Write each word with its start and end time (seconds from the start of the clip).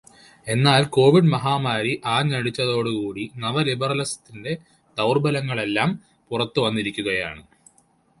എന്നാൽ, 0.47 0.83
കോവിഡ് 0.85 1.23
മഹാമാരി 1.23 2.01
ആഞ്ഞടിച്ചതോട് 2.05 2.89
കൂടി 2.89 3.31
നവലിബറലിസത്തിന്റെ 3.35 4.53
ദൗർബല്യങ്ങളെല്ലാം 4.97 5.91
പുറത്തു 6.31 6.61
വന്നിരിക്കുകയാണ്. 6.61 7.43